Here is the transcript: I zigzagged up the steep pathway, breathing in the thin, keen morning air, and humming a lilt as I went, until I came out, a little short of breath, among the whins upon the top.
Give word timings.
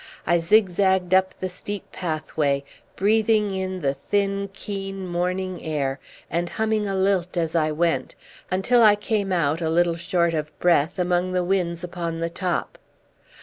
I 0.25 0.39
zigzagged 0.39 1.13
up 1.13 1.35
the 1.39 1.47
steep 1.47 1.91
pathway, 1.91 2.63
breathing 2.95 3.53
in 3.53 3.81
the 3.81 3.93
thin, 3.93 4.49
keen 4.51 5.05
morning 5.05 5.63
air, 5.63 5.99
and 6.27 6.49
humming 6.49 6.87
a 6.87 6.95
lilt 6.95 7.37
as 7.37 7.53
I 7.55 7.71
went, 7.71 8.15
until 8.49 8.81
I 8.81 8.95
came 8.95 9.31
out, 9.31 9.61
a 9.61 9.69
little 9.69 9.97
short 9.97 10.33
of 10.33 10.57
breath, 10.59 10.97
among 10.97 11.33
the 11.33 11.43
whins 11.43 11.83
upon 11.83 12.19
the 12.19 12.31
top. 12.31 12.79